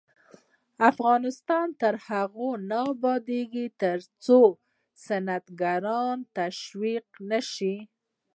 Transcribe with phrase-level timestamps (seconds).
[0.89, 4.39] افغانستان تر هغو نه ابادیږي، ترڅو
[5.05, 7.75] صنعتکاران تشویق نشي.